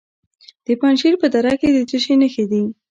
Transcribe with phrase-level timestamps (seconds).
[0.65, 2.63] د پنجشیر په دره کې د څه شي نښې دي؟